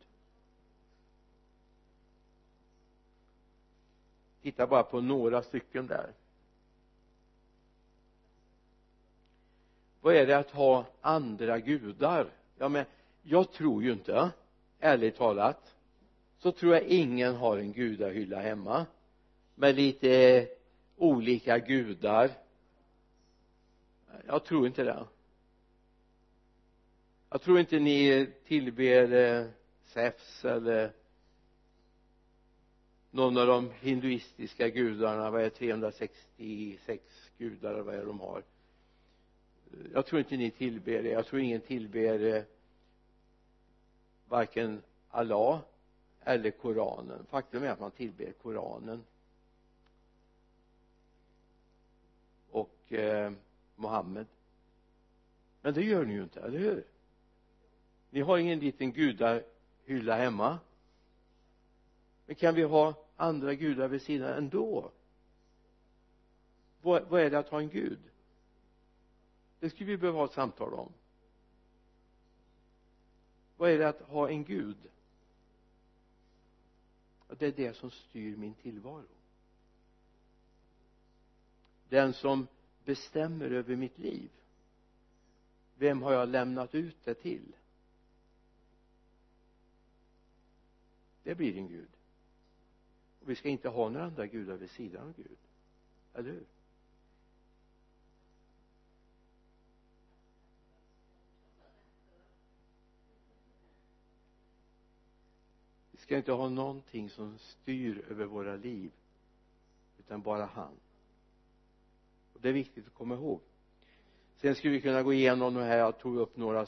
Titta 4.41 4.67
bara 4.67 4.83
på 4.83 5.01
några 5.01 5.43
stycken 5.43 5.87
där. 5.87 6.13
Vad 10.01 10.15
är 10.15 10.27
det 10.27 10.37
att 10.37 10.51
ha 10.51 10.85
andra 11.01 11.59
gudar? 11.59 12.29
Ja 12.57 12.69
men 12.69 12.85
jag 13.23 13.51
tror 13.51 13.83
ju 13.83 13.91
inte 13.91 14.31
ärligt 14.85 15.15
talat 15.15 15.75
så 16.37 16.51
tror 16.51 16.73
jag 16.73 16.83
ingen 16.83 17.35
har 17.35 17.57
en 17.57 17.73
gudahylla 17.73 18.41
hemma 18.41 18.85
med 19.55 19.75
lite 19.75 20.47
olika 20.97 21.59
gudar. 21.59 22.31
Jag 24.27 24.45
tror 24.45 24.67
inte 24.67 24.83
det. 24.83 25.05
Jag 27.29 27.41
tror 27.41 27.59
inte 27.59 27.79
ni 27.79 28.29
tillber 28.45 29.13
eh, 29.13 29.45
Zeus 29.85 30.45
eller 30.45 30.91
någon 33.11 33.37
av 33.37 33.47
de 33.47 33.71
hinduistiska 33.81 34.69
gudarna 34.69 35.31
vad 35.31 35.41
är 35.41 35.49
366 35.49 37.03
gudar 37.37 37.73
eller 37.73 37.81
vad 37.81 37.95
är 37.95 37.99
det 37.99 38.05
de 38.05 38.19
har. 38.19 38.43
Jag 39.93 40.05
tror 40.05 40.19
inte 40.19 40.37
ni 40.37 40.51
tillber 40.51 41.03
det. 41.03 41.09
Jag 41.09 41.25
tror 41.25 41.41
ingen 41.41 41.61
tillber 41.61 42.35
eh, 42.35 42.43
varken 44.27 44.81
Allah 45.09 45.59
eller 46.23 46.51
koranen. 46.51 47.25
Faktum 47.29 47.63
är 47.63 47.69
att 47.69 47.79
man 47.79 47.91
tillber 47.91 48.31
koranen. 48.31 49.03
Och 52.51 52.93
eh, 52.93 53.31
Mohammed. 53.75 54.25
Men 55.61 55.73
det 55.73 55.83
gör 55.83 56.05
ni 56.05 56.13
ju 56.13 56.23
inte, 56.23 56.41
eller 56.41 56.59
hur? 56.59 56.85
Ni 58.09 58.21
har 58.21 58.37
ingen 58.37 58.59
liten 58.59 58.91
gudahylla 58.91 60.15
hemma. 60.15 60.59
Men 62.25 62.35
kan 62.35 62.55
vi 62.55 62.63
ha 62.63 62.93
andra 63.15 63.53
gudar 63.53 63.87
vid 63.87 64.01
sidan 64.01 64.33
ändå? 64.37 64.91
Vad, 66.81 67.03
vad 67.03 67.21
är 67.21 67.29
det 67.29 67.39
att 67.39 67.49
ha 67.49 67.59
en 67.59 67.69
gud? 67.69 67.99
Det 69.59 69.69
skulle 69.69 69.89
vi 69.89 69.97
behöva 69.97 70.19
ha 70.19 70.25
ett 70.25 70.33
samtal 70.33 70.73
om 70.73 70.93
vad 73.57 73.71
är 73.71 73.77
det 73.77 73.89
att 73.89 74.01
ha 74.01 74.29
en 74.29 74.43
gud? 74.43 74.77
Det 77.37 77.45
är 77.45 77.51
det 77.51 77.73
som 77.73 77.91
styr 77.91 78.35
min 78.35 78.53
tillvaro. 78.53 79.07
Den 81.89 82.13
som 82.13 82.47
bestämmer 82.85 83.51
över 83.51 83.75
mitt 83.75 83.97
liv. 83.97 84.29
Vem 85.77 86.01
har 86.01 86.13
jag 86.13 86.29
lämnat 86.29 86.75
ut 86.75 86.97
det 87.03 87.13
till? 87.13 87.55
Det 91.23 91.35
blir 91.35 91.57
en 91.57 91.67
gud. 91.67 91.89
Och 93.21 93.29
vi 93.29 93.35
ska 93.35 93.49
inte 93.49 93.69
ha 93.69 93.89
några 93.89 94.05
andra 94.05 94.27
gudar 94.27 94.57
vid 94.57 94.69
sidan 94.69 95.07
av 95.07 95.13
Gud. 95.15 95.37
Eller 96.13 96.31
hur? 96.31 96.45
Vi 105.95 106.01
ska 106.01 106.17
inte 106.17 106.31
ha 106.31 106.49
någonting 106.49 107.09
som 107.09 107.37
styr 107.37 108.05
över 108.09 108.25
våra 108.25 108.55
liv 108.55 108.91
utan 109.99 110.21
bara 110.21 110.45
han? 110.45 110.71
Och 112.33 112.41
det 112.41 112.49
är 112.49 112.53
viktigt 112.53 112.87
att 112.87 112.93
komma 112.93 113.15
ihåg. 113.15 113.39
Sen 114.35 114.55
skulle 114.55 114.73
vi 114.73 114.81
kunna 114.81 115.03
gå 115.03 115.13
igenom 115.13 115.53
de 115.53 115.59
här 115.59 115.77
jag 115.77 115.99
tog 115.99 116.17
upp 116.17 116.37
några 116.37 116.65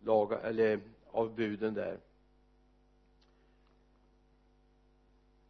lagar 0.00 0.38
eller 0.38 0.80
av 1.10 1.34
buden 1.34 1.74
där. 1.74 2.00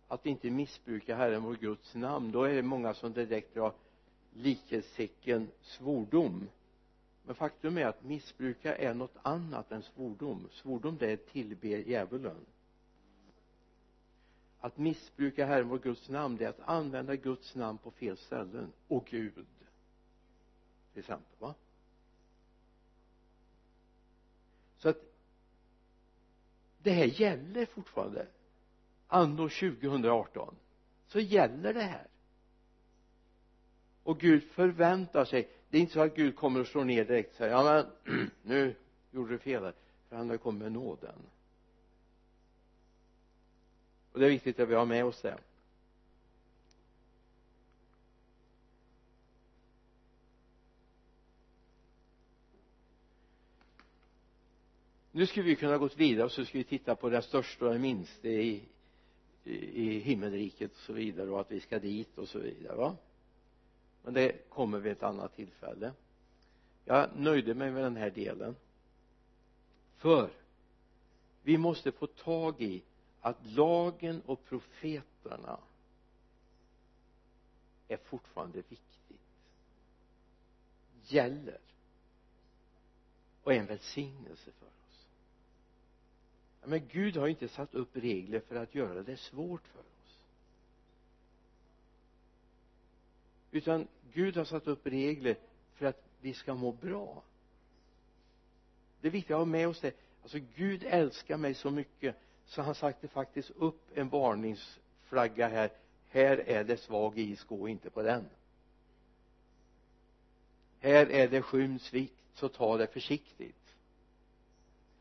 Att 0.08 0.26
inte 0.26 0.50
missbruka 0.50 1.16
Herren 1.16 1.42
vår 1.42 1.54
Guds 1.54 1.94
namn 1.94 2.32
då 2.32 2.42
är 2.44 2.54
det 2.54 2.62
många 2.62 2.94
som 2.94 3.12
direkt 3.12 3.54
drar 3.54 3.72
likhetstecken 4.32 5.48
svordom. 5.60 6.48
Men 7.24 7.34
faktum 7.34 7.78
är 7.78 7.86
att 7.86 8.04
missbruka 8.04 8.76
är 8.76 8.94
något 8.94 9.16
annat 9.22 9.72
än 9.72 9.82
svordom. 9.82 10.48
Svordom 10.50 10.96
det 10.96 11.10
är 11.10 11.16
tillbe 11.16 11.68
djävulen 11.68 12.46
att 14.60 14.78
missbruka 14.78 15.46
Herren 15.46 15.68
vår 15.68 15.78
Guds 15.78 16.08
namn 16.08 16.36
det 16.36 16.44
är 16.44 16.48
att 16.48 16.60
använda 16.60 17.16
Guds 17.16 17.54
namn 17.54 17.78
på 17.78 17.90
fel 17.90 18.16
ställen. 18.16 18.72
Och 18.88 19.06
Gud. 19.06 19.46
Till 20.92 21.00
exempel 21.00 21.38
va? 21.38 21.54
Så 24.76 24.88
att 24.88 24.98
det 26.82 26.90
här 26.90 27.20
gäller 27.20 27.66
fortfarande. 27.66 28.26
Anno 29.08 29.48
2018 29.48 30.54
så 31.06 31.20
gäller 31.20 31.74
det 31.74 31.82
här. 31.82 32.06
Och 34.02 34.20
Gud 34.20 34.42
förväntar 34.42 35.24
sig. 35.24 35.50
Det 35.68 35.76
är 35.76 35.80
inte 35.80 35.92
så 35.92 36.00
att 36.00 36.16
Gud 36.16 36.36
kommer 36.36 36.60
och 36.60 36.66
slår 36.66 36.84
ner 36.84 37.04
direkt 37.04 37.30
och 37.30 37.36
säger 37.36 37.52
ja 37.52 37.84
men 38.06 38.30
nu 38.42 38.74
gjorde 39.10 39.32
du 39.32 39.38
fel 39.38 39.64
här 39.64 39.74
för 40.08 40.16
han 40.16 40.30
har 40.30 40.36
kommit 40.36 40.62
med 40.62 40.72
nåden 40.72 41.18
och 44.12 44.20
det 44.20 44.26
är 44.26 44.30
viktigt 44.30 44.60
att 44.60 44.68
vi 44.68 44.74
har 44.74 44.86
med 44.86 45.04
oss 45.04 45.22
det. 45.22 45.38
Nu 55.12 55.26
skulle 55.26 55.46
vi 55.46 55.56
kunna 55.56 55.78
gått 55.78 55.96
vidare 55.96 56.24
och 56.24 56.32
så 56.32 56.44
skulle 56.44 56.62
vi 56.62 56.68
titta 56.68 56.94
på 56.94 57.08
den 57.08 57.22
största 57.22 57.64
och 57.64 57.72
den 57.72 57.82
minsta 57.82 58.28
i, 58.28 58.62
i, 59.44 59.52
i 59.54 59.98
himmelriket 59.98 60.70
och 60.72 60.78
så 60.78 60.92
vidare 60.92 61.30
och 61.30 61.40
att 61.40 61.50
vi 61.50 61.60
ska 61.60 61.78
dit 61.78 62.18
och 62.18 62.28
så 62.28 62.38
vidare 62.38 62.76
va? 62.76 62.96
Men 64.02 64.14
det 64.14 64.48
kommer 64.48 64.78
vid 64.78 64.92
ett 64.92 65.02
annat 65.02 65.36
tillfälle. 65.36 65.92
Jag 66.84 67.08
nöjde 67.16 67.54
mig 67.54 67.70
med 67.70 67.82
den 67.84 67.96
här 67.96 68.10
delen. 68.10 68.56
För 69.96 70.30
vi 71.42 71.58
måste 71.58 71.92
få 71.92 72.06
tag 72.06 72.62
i 72.62 72.82
att 73.20 73.46
lagen 73.46 74.22
och 74.26 74.44
profeterna 74.44 75.60
är 77.88 77.96
fortfarande 77.96 78.62
viktigt 78.68 78.90
gäller 81.02 81.58
och 83.42 83.54
är 83.54 83.58
en 83.58 83.66
välsignelse 83.66 84.50
för 84.52 84.66
oss. 84.66 85.06
Men 86.64 86.88
Gud 86.88 87.16
har 87.16 87.28
inte 87.28 87.48
satt 87.48 87.74
upp 87.74 87.96
regler 87.96 88.40
för 88.40 88.56
att 88.56 88.74
göra 88.74 89.02
det 89.02 89.16
svårt 89.16 89.66
för 89.66 89.80
oss. 89.80 90.18
Utan 93.50 93.88
Gud 94.12 94.36
har 94.36 94.44
satt 94.44 94.66
upp 94.66 94.86
regler 94.86 95.36
för 95.74 95.86
att 95.86 96.02
vi 96.20 96.34
ska 96.34 96.54
må 96.54 96.72
bra. 96.72 97.22
Det 99.00 99.08
är 99.08 99.12
viktigt 99.12 99.30
att 99.30 99.38
ha 99.38 99.44
med 99.44 99.68
oss 99.68 99.80
det 99.80 99.94
alltså 100.22 100.38
Gud 100.54 100.84
älskar 100.84 101.36
mig 101.36 101.54
så 101.54 101.70
mycket 101.70 102.16
så 102.50 102.62
han 102.62 102.74
satte 102.74 103.08
faktiskt 103.08 103.50
upp 103.50 103.82
en 103.94 104.08
varningsflagga 104.08 105.48
här. 105.48 105.70
Här 106.08 106.36
är 106.48 106.64
det 106.64 106.76
svag 106.76 107.18
is 107.18 107.44
gå 107.44 107.68
inte 107.68 107.90
på 107.90 108.02
den. 108.02 108.24
Här 110.80 111.06
är 111.06 111.28
det 111.28 111.42
skymsvikt 111.42 112.22
så 112.34 112.48
ta 112.48 112.76
det 112.76 112.86
försiktigt. 112.86 113.74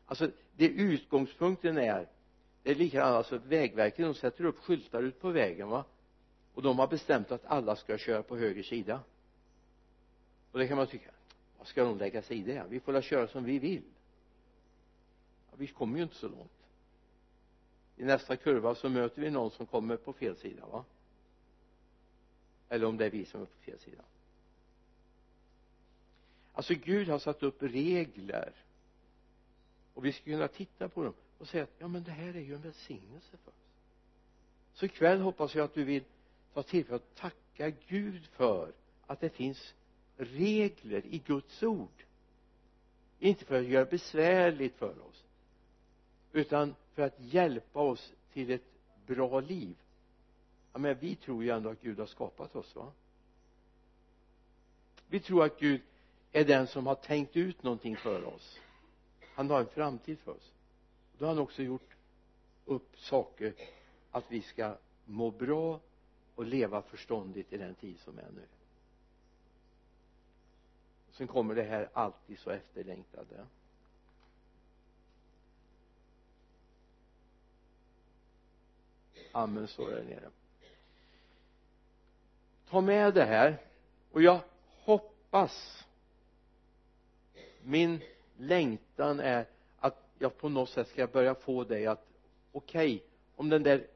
Alltså 0.06 0.30
det 0.56 0.68
utgångspunkten 0.68 1.78
är 1.78 2.08
det 2.62 2.70
är 2.70 2.74
likadant 2.74 3.16
alltså 3.16 3.38
vägverket 3.38 4.06
de 4.06 4.14
sätter 4.14 4.44
upp 4.44 4.58
skyltar 4.58 5.02
ut 5.02 5.20
på 5.20 5.30
vägen 5.30 5.68
va? 5.68 5.84
Och 6.54 6.62
de 6.62 6.78
har 6.78 6.86
bestämt 6.86 7.32
att 7.32 7.44
alla 7.44 7.76
ska 7.76 7.98
köra 7.98 8.22
på 8.22 8.36
höger 8.36 8.62
sida. 8.62 9.00
Och 10.52 10.58
det 10.58 10.68
kan 10.68 10.76
man 10.76 10.86
tycka 10.86 11.10
vad 11.58 11.66
ska 11.66 11.84
de 11.84 11.98
lägga 11.98 12.22
sig 12.22 12.38
i 12.38 12.42
det? 12.42 12.64
Vi 12.68 12.80
får 12.80 12.92
väl 12.92 13.02
köra 13.02 13.28
som 13.28 13.44
vi 13.44 13.58
vill. 13.58 13.84
Ja, 15.50 15.56
vi 15.56 15.66
kommer 15.66 15.96
ju 15.96 16.02
inte 16.02 16.16
så 16.16 16.28
långt 16.28 16.59
i 18.00 18.04
nästa 18.04 18.36
kurva 18.36 18.74
så 18.74 18.88
möter 18.88 19.22
vi 19.22 19.30
någon 19.30 19.50
som 19.50 19.66
kommer 19.66 19.96
på 19.96 20.12
fel 20.12 20.36
sida 20.36 20.66
va? 20.66 20.84
Eller 22.68 22.86
om 22.86 22.96
det 22.96 23.06
är 23.06 23.10
vi 23.10 23.24
som 23.24 23.42
är 23.42 23.46
på 23.46 23.58
fel 23.58 23.78
sida. 23.78 24.02
Alltså 26.52 26.74
Gud 26.74 27.08
har 27.08 27.18
satt 27.18 27.42
upp 27.42 27.62
regler. 27.62 28.52
Och 29.94 30.04
vi 30.04 30.12
ska 30.12 30.24
kunna 30.24 30.48
titta 30.48 30.88
på 30.88 31.04
dem 31.04 31.14
och 31.38 31.48
säga 31.48 31.62
att 31.62 31.74
ja 31.78 31.88
men 31.88 32.02
det 32.02 32.10
här 32.10 32.36
är 32.36 32.40
ju 32.40 32.54
en 32.54 32.60
välsignelse 32.60 33.36
för 33.44 33.50
oss. 33.50 33.54
Så 34.74 34.86
ikväll 34.86 35.20
hoppas 35.20 35.54
jag 35.54 35.64
att 35.64 35.74
du 35.74 35.84
vill 35.84 36.04
ta 36.54 36.62
tillfället 36.62 37.02
att 37.02 37.16
tacka 37.16 37.70
Gud 37.88 38.26
för 38.26 38.72
att 39.06 39.20
det 39.20 39.30
finns 39.30 39.74
regler 40.16 41.06
i 41.06 41.18
Guds 41.18 41.62
ord. 41.62 42.04
Inte 43.18 43.44
för 43.44 43.58
att 43.58 43.66
göra 43.66 43.84
det 43.84 43.90
besvärligt 43.90 44.76
för 44.76 45.08
oss 45.08 45.24
utan 46.32 46.74
för 46.94 47.02
att 47.02 47.20
hjälpa 47.20 47.80
oss 47.80 48.12
till 48.32 48.50
ett 48.50 48.64
bra 49.06 49.40
liv. 49.40 49.76
Ja 50.72 50.78
men 50.78 50.98
vi 50.98 51.16
tror 51.16 51.44
ju 51.44 51.50
ändå 51.50 51.70
att 51.70 51.82
Gud 51.82 51.98
har 51.98 52.06
skapat 52.06 52.56
oss 52.56 52.76
va? 52.76 52.92
Vi 55.08 55.20
tror 55.20 55.44
att 55.44 55.60
Gud 55.60 55.80
är 56.32 56.44
den 56.44 56.66
som 56.66 56.86
har 56.86 56.94
tänkt 56.94 57.36
ut 57.36 57.62
någonting 57.62 57.96
för 57.96 58.24
oss. 58.24 58.58
Han 59.34 59.50
har 59.50 59.60
en 59.60 59.66
framtid 59.66 60.18
för 60.18 60.32
oss. 60.32 60.52
Då 61.18 61.24
har 61.24 61.34
han 61.34 61.42
också 61.42 61.62
gjort 61.62 61.96
upp 62.64 62.98
saker 62.98 63.54
att 64.10 64.24
vi 64.28 64.42
ska 64.42 64.76
må 65.04 65.30
bra 65.30 65.80
och 66.34 66.44
leva 66.44 66.82
förståndigt 66.82 67.52
i 67.52 67.56
den 67.56 67.74
tid 67.74 67.98
som 67.98 68.18
är 68.18 68.30
nu. 68.34 68.42
Sen 71.12 71.26
kommer 71.26 71.54
det 71.54 71.62
här 71.62 71.88
alltid 71.92 72.38
så 72.38 72.50
efterlängtade. 72.50 73.46
Amen 79.32 79.68
står 79.68 79.90
där 79.90 80.02
nere. 80.02 80.30
Ta 82.68 82.80
med 82.80 83.14
det 83.14 83.24
här 83.24 83.58
och 84.10 84.22
jag 84.22 84.40
hoppas 84.84 85.84
min 87.62 88.00
längtan 88.36 89.20
är 89.20 89.46
att 89.78 89.96
jag 90.18 90.38
på 90.38 90.48
något 90.48 90.68
sätt 90.68 90.88
ska 90.88 91.06
börja 91.06 91.34
få 91.34 91.64
dig 91.64 91.86
att 91.86 92.06
okej 92.52 92.94
okay, 92.94 93.06
om 93.36 93.48
den 93.48 93.62
där 93.62 93.86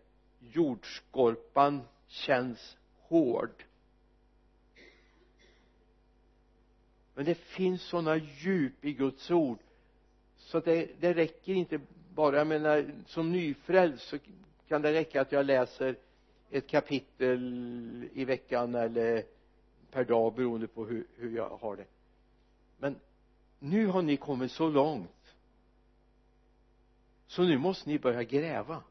jordskorpan 0.41 1.83
känns 2.07 2.77
hård. 3.01 3.65
Men 7.15 7.25
det 7.25 7.35
finns 7.35 7.83
sådana 7.83 8.17
djup 8.17 8.85
i 8.85 8.93
Guds 8.93 9.31
ord 9.31 9.59
så 10.37 10.59
att 10.59 10.65
det, 10.65 10.91
det 11.01 11.15
räcker 11.15 11.53
inte 11.53 11.81
bara 12.15 12.37
jag 12.37 12.47
menar 12.47 12.91
som 13.07 13.33
nyfrälst 13.33 14.09
så 14.09 14.19
kan 14.69 14.83
det 14.83 14.93
räcka 14.93 15.21
att 15.21 15.33
jag 15.33 15.47
läser 15.47 15.97
ett 16.51 16.67
kapitel 16.67 18.09
i 18.13 18.25
veckan 18.25 18.75
eller 18.75 19.25
per 19.91 20.05
dag 20.05 20.35
beroende 20.35 20.67
på 20.67 20.87
hur, 20.87 21.07
hur 21.17 21.37
jag 21.37 21.49
har 21.49 21.77
det? 21.77 21.87
Men 22.79 23.01
nu 23.59 23.87
har 23.87 24.03
ni 24.03 24.17
kommit 24.17 24.53
så 24.53 24.69
långt. 24.69 25.35
Så 27.27 27.43
nu 27.43 27.59
måste 27.59 27.89
ni 27.89 27.99
börja 27.99 28.23
gräva. 28.23 28.83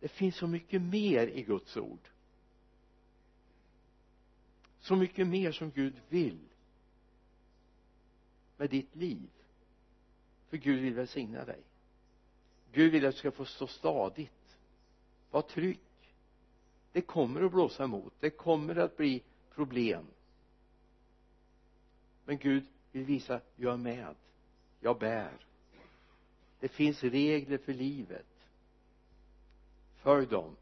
Det 0.00 0.08
finns 0.08 0.36
så 0.36 0.46
mycket 0.46 0.82
mer 0.82 1.26
i 1.26 1.42
Guds 1.42 1.76
ord. 1.76 2.08
Så 4.80 4.96
mycket 4.96 5.26
mer 5.26 5.52
som 5.52 5.70
Gud 5.70 5.94
vill 6.08 6.38
med 8.56 8.70
ditt 8.70 8.96
liv. 8.96 9.28
För 10.48 10.56
Gud 10.56 10.82
vill 10.82 10.94
välsigna 10.94 11.44
dig. 11.44 11.60
Gud 12.72 12.92
vill 12.92 13.06
att 13.06 13.14
du 13.14 13.18
ska 13.18 13.30
få 13.30 13.44
stå 13.44 13.66
stadigt 13.66 14.37
var 15.30 15.42
trygg 15.42 15.80
det 16.92 17.02
kommer 17.02 17.42
att 17.42 17.52
blåsa 17.52 17.84
emot. 17.84 18.12
Det 18.20 18.30
kommer 18.30 18.76
att 18.76 18.96
bli 18.96 19.22
problem. 19.54 20.06
Men 22.24 22.38
Gud 22.38 22.64
vill 22.92 23.04
visa 23.04 23.40
jag 23.56 23.72
är 23.72 23.76
med. 23.76 24.14
Jag 24.80 24.98
bär. 24.98 25.32
Det 26.60 26.68
finns 26.68 27.04
regler 27.04 27.58
för 27.58 27.72
livet. 27.72 28.26
Följ 29.96 30.26
dem. 30.26 30.56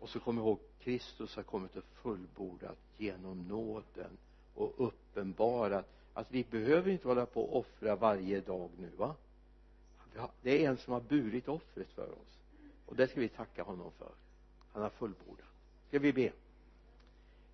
Och 0.00 0.08
så 0.08 0.20
kom 0.20 0.38
ihåg 0.38 0.58
Kristus 0.80 1.36
har 1.36 1.42
kommit 1.42 1.76
och 1.76 1.84
fullbordat 1.84 2.78
genom 2.98 3.48
nåden 3.48 4.16
och 4.54 4.74
uppenbarat 4.76 5.88
att 6.14 6.26
vi 6.30 6.44
behöver 6.44 6.90
inte 6.90 7.08
hålla 7.08 7.26
på 7.26 7.42
och 7.42 7.58
offra 7.58 7.96
varje 7.96 8.40
dag 8.40 8.70
nu 8.78 8.90
va? 8.96 9.14
Det 10.42 10.64
är 10.64 10.70
en 10.70 10.76
som 10.76 10.92
har 10.92 11.00
burit 11.00 11.48
offret 11.48 11.88
för 11.88 12.12
oss 12.12 12.43
och 12.86 12.96
det 12.96 13.08
ska 13.08 13.20
vi 13.20 13.28
tacka 13.28 13.62
honom 13.62 13.92
för. 13.98 14.12
Han 14.72 14.82
har 14.82 14.90
fullbordat. 14.90 15.46
Ska 15.88 15.98
vi 15.98 16.12
be? 16.12 16.32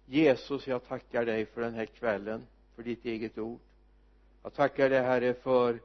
Jesus 0.06 0.66
jag 0.66 0.88
tackar 0.88 1.24
dig 1.24 1.46
för 1.46 1.60
den 1.60 1.74
här 1.74 1.86
kvällen 1.86 2.46
för 2.74 2.82
ditt 2.82 3.04
eget 3.04 3.38
ord. 3.38 3.60
Jag 4.42 4.54
tackar 4.54 4.90
dig 4.90 5.02
herre 5.02 5.34
för 5.34 5.80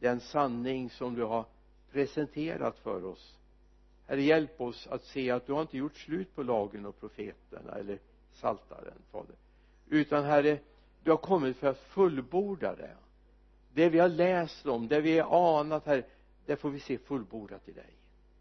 den 0.00 0.20
sanning 0.20 0.90
som 0.90 1.14
du 1.14 1.22
har 1.22 1.44
presenterat 1.92 2.78
för 2.78 3.04
oss. 3.04 3.38
Herre 4.06 4.22
hjälp 4.22 4.60
oss 4.60 4.86
att 4.86 5.04
se 5.04 5.30
att 5.30 5.46
du 5.46 5.52
har 5.52 5.62
inte 5.62 5.76
gjort 5.76 5.96
slut 5.96 6.34
på 6.34 6.42
lagen 6.42 6.86
och 6.86 7.00
profeterna 7.00 7.74
eller 7.74 7.98
saltaren 8.32 9.02
fader. 9.10 9.36
Utan 9.88 10.24
herre 10.24 10.58
du 11.02 11.10
har 11.10 11.18
kommit 11.18 11.56
för 11.56 11.66
att 11.66 11.78
fullborda 11.78 12.76
det. 12.76 12.96
Det 13.74 13.88
vi 13.88 13.98
har 13.98 14.08
läst 14.08 14.66
om, 14.66 14.88
det 14.88 15.00
vi 15.00 15.18
har 15.18 15.60
anat 15.60 15.86
här 15.86 16.04
det 16.46 16.56
får 16.56 16.70
vi 16.70 16.80
se 16.80 16.98
fullbordat 16.98 17.68
i 17.68 17.72
dig 17.72 17.96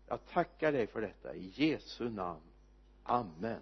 jag 0.07 0.25
tackar 0.25 0.71
dig 0.71 0.87
för 0.87 1.01
detta. 1.01 1.33
I 1.33 1.51
Jesu 1.55 2.09
namn. 2.09 2.41
Amen. 3.03 3.31
Amen 3.33 3.41
Amen 3.43 3.61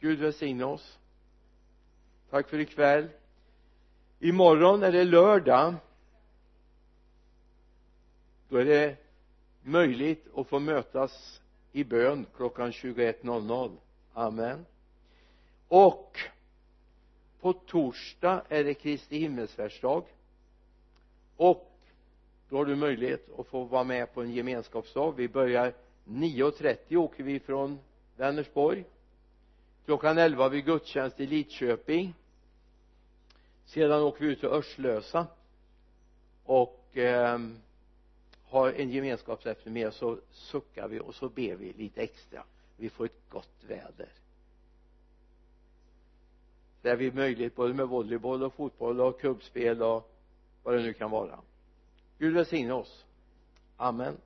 Gud 0.00 0.18
välsigne 0.18 0.64
oss. 0.64 0.98
Tack 2.30 2.48
för 2.48 2.58
ikväll. 2.58 3.08
Imorgon 4.18 4.82
är 4.82 4.92
det 4.92 5.04
lördag. 5.04 5.74
Då 8.48 8.56
är 8.56 8.64
det 8.64 8.96
möjligt 9.62 10.26
att 10.36 10.48
få 10.48 10.58
mötas 10.58 11.42
i 11.72 11.84
bön 11.84 12.26
klockan 12.36 12.70
21.00 12.70 13.76
amen. 14.12 14.66
Och 15.68 16.18
på 17.40 17.52
torsdag 17.52 18.42
är 18.48 18.64
det 18.64 18.74
Kristi 18.74 19.18
himmelsfärdsdag 19.18 20.04
och 21.36 21.70
då 22.48 22.56
har 22.56 22.64
du 22.64 22.76
möjlighet 22.76 23.38
att 23.38 23.46
få 23.46 23.64
vara 23.64 23.84
med 23.84 24.14
på 24.14 24.22
en 24.22 24.32
gemenskapsdag. 24.32 25.12
Vi 25.16 25.28
börjar 25.28 25.72
9.30 26.04 26.96
åker 26.96 27.24
vi 27.24 27.40
från 27.40 27.78
Vänersborg. 28.16 28.84
Klockan 29.84 30.18
11 30.18 30.42
har 30.42 30.50
vi 30.50 30.62
gudstjänst 30.62 31.20
i 31.20 31.26
Lidköping. 31.26 32.14
Sedan 33.64 34.02
åker 34.02 34.24
vi 34.24 34.32
ut 34.32 34.40
till 34.40 34.48
Örslösa 34.48 35.26
och 36.44 36.96
eh, 36.96 37.38
har 38.48 38.72
en 38.72 38.90
gemenskapseftermiddag. 38.90 39.90
Så 39.90 40.18
suckar 40.30 40.88
vi 40.88 41.00
och 41.00 41.14
så 41.14 41.28
ber 41.28 41.54
vi 41.54 41.72
lite 41.72 42.02
extra. 42.02 42.44
Vi 42.76 42.88
får 42.88 43.04
ett 43.04 43.30
gott 43.30 43.64
väder. 43.68 44.08
Där 46.82 46.96
vi 46.96 47.12
möjlighet 47.12 47.56
både 47.56 47.74
med 47.74 47.88
volleyboll 47.88 48.42
och 48.42 48.54
fotboll 48.54 49.00
och 49.00 49.20
kubbspel 49.20 49.82
och 49.82 50.13
vad 50.64 50.74
det 50.74 50.82
nu 50.82 50.92
kan 50.92 51.10
vara. 51.10 51.38
Gud 52.18 52.34
välsigne 52.34 52.72
oss. 52.72 53.04
Amen. 53.76 54.16